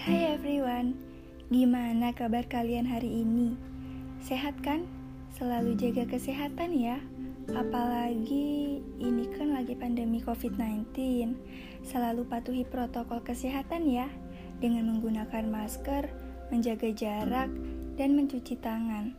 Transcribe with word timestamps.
Hai 0.00 0.32
everyone, 0.32 0.96
gimana 1.52 2.16
kabar 2.16 2.48
kalian 2.48 2.88
hari 2.88 3.20
ini? 3.20 3.52
Sehat 4.24 4.56
kan? 4.64 4.88
Selalu 5.36 5.76
jaga 5.76 6.08
kesehatan 6.08 6.72
ya. 6.72 7.04
Apalagi 7.52 8.80
ini 8.96 9.28
kan 9.36 9.52
lagi 9.52 9.76
pandemi 9.76 10.24
COVID-19. 10.24 10.96
Selalu 11.84 12.24
patuhi 12.24 12.64
protokol 12.64 13.20
kesehatan 13.20 13.92
ya, 13.92 14.08
dengan 14.56 14.88
menggunakan 14.88 15.44
masker, 15.52 16.08
menjaga 16.48 16.88
jarak, 16.96 17.52
dan 18.00 18.16
mencuci 18.16 18.56
tangan. 18.56 19.12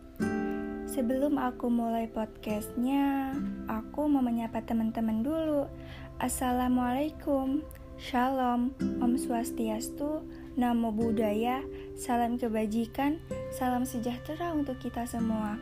Sebelum 0.89 1.38
aku 1.38 1.70
mulai 1.70 2.09
podcastnya, 2.09 3.38
aku 3.70 4.09
mau 4.09 4.25
menyapa 4.25 4.66
teman-teman 4.66 5.21
dulu. 5.21 5.70
Assalamualaikum, 6.18 7.62
Shalom, 8.02 8.73
Om 8.98 9.14
Swastiastu, 9.14 10.26
Namo 10.58 10.90
Buddhaya, 10.90 11.62
salam 11.94 12.41
kebajikan, 12.41 13.22
salam 13.54 13.86
sejahtera 13.86 14.58
untuk 14.58 14.82
kita 14.82 15.05
semua. 15.05 15.62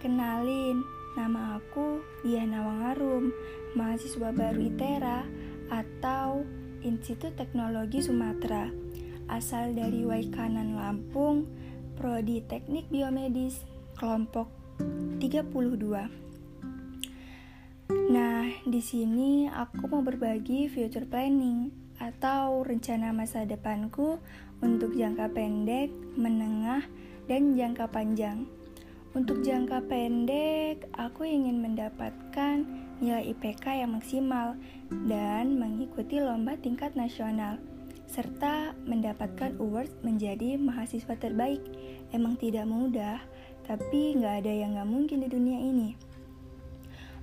Kenalin, 0.00 0.80
nama 1.12 1.60
aku 1.60 2.00
Diana 2.24 2.64
Wangarum, 2.64 3.36
mahasiswa 3.76 4.32
baru 4.32 4.64
ITERA 4.64 5.28
atau 5.68 6.48
Institut 6.80 7.36
Teknologi 7.36 8.00
Sumatera, 8.00 8.72
asal 9.28 9.76
dari 9.76 10.08
Waikanan 10.08 10.72
Lampung, 10.72 11.44
Prodi 12.00 12.40
Teknik 12.48 12.88
Biomedis, 12.88 13.60
kelompok 13.92 14.48
32. 15.20 16.27
Nah, 18.08 18.48
di 18.64 18.80
sini 18.80 19.52
aku 19.52 19.84
mau 19.84 20.00
berbagi 20.00 20.64
future 20.72 21.04
planning 21.04 21.68
atau 22.00 22.64
rencana 22.64 23.12
masa 23.12 23.44
depanku 23.44 24.16
untuk 24.64 24.96
jangka 24.96 25.28
pendek, 25.36 25.92
menengah, 26.16 26.88
dan 27.28 27.52
jangka 27.52 27.84
panjang. 27.92 28.48
Untuk 29.12 29.44
jangka 29.44 29.84
pendek, 29.92 30.88
aku 30.96 31.28
ingin 31.28 31.60
mendapatkan 31.60 32.64
nilai 33.04 33.28
IPK 33.36 33.84
yang 33.84 34.00
maksimal 34.00 34.56
dan 35.04 35.60
mengikuti 35.60 36.16
lomba 36.16 36.56
tingkat 36.56 36.96
nasional, 36.96 37.60
serta 38.08 38.72
mendapatkan 38.88 39.60
award 39.60 39.92
menjadi 40.00 40.56
mahasiswa 40.56 41.12
terbaik. 41.20 41.60
Emang 42.16 42.40
tidak 42.40 42.64
mudah, 42.64 43.20
tapi 43.68 44.16
nggak 44.16 44.48
ada 44.48 44.52
yang 44.64 44.80
nggak 44.80 44.88
mungkin 44.88 45.20
di 45.20 45.28
dunia 45.28 45.60
ini. 45.60 46.07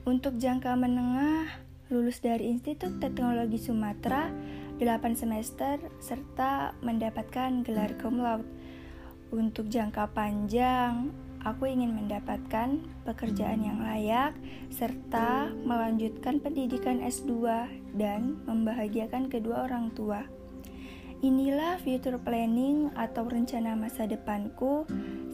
Untuk 0.06 0.38
jangka 0.38 0.78
menengah, 0.78 1.50
lulus 1.90 2.22
dari 2.22 2.54
Institut 2.54 3.02
Teknologi 3.02 3.58
Sumatera 3.58 4.30
8 4.78 5.02
semester 5.18 5.82
serta 5.98 6.78
mendapatkan 6.86 7.66
gelar 7.66 7.98
cum 7.98 8.22
laude. 8.22 8.46
Untuk 9.34 9.66
jangka 9.66 10.14
panjang, 10.14 11.10
aku 11.42 11.66
ingin 11.66 11.98
mendapatkan 11.98 12.86
pekerjaan 13.02 13.66
yang 13.66 13.82
layak 13.82 14.38
serta 14.70 15.50
melanjutkan 15.66 16.38
pendidikan 16.38 17.02
S2 17.02 17.66
dan 17.98 18.38
membahagiakan 18.46 19.26
kedua 19.26 19.66
orang 19.66 19.90
tua. 19.98 20.22
Inilah 21.26 21.82
future 21.82 22.22
planning 22.22 22.94
atau 22.94 23.26
rencana 23.26 23.74
masa 23.74 24.06
depanku. 24.06 24.86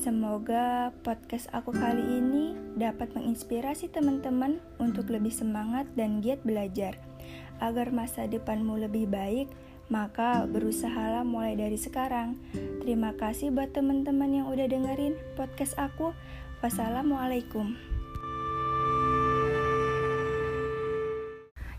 Semoga 0.01 0.89
podcast 1.05 1.45
aku 1.53 1.69
kali 1.69 2.01
ini 2.01 2.57
dapat 2.73 3.13
menginspirasi 3.13 3.93
teman-teman 3.93 4.57
untuk 4.81 5.13
lebih 5.13 5.29
semangat 5.29 5.85
dan 5.93 6.25
giat 6.25 6.41
belajar 6.41 6.97
agar 7.61 7.93
masa 7.93 8.25
depanmu 8.25 8.81
lebih 8.81 9.05
baik, 9.05 9.45
maka 9.93 10.49
berusahalah 10.49 11.21
mulai 11.21 11.53
dari 11.53 11.77
sekarang. 11.77 12.33
Terima 12.81 13.13
kasih 13.13 13.53
buat 13.53 13.77
teman-teman 13.77 14.41
yang 14.41 14.49
udah 14.49 14.65
dengerin 14.65 15.13
podcast 15.37 15.77
aku. 15.77 16.17
Wassalamualaikum. 16.65 17.77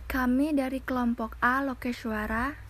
Kami 0.07 0.55
dari 0.55 0.79
kelompok 0.79 1.43
A 1.43 1.59
Lokeswara 1.67 2.62